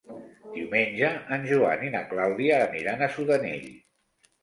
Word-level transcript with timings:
Diumenge 0.55 1.11
en 1.37 1.45
Joan 1.51 1.85
i 1.89 1.93
na 1.99 2.03
Clàudia 2.15 2.59
aniran 2.73 3.07
a 3.11 3.15
Sudanell. 3.19 3.73